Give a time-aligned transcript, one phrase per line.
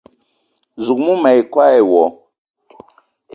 [0.83, 2.03] Zouk mou ma yi koo e wo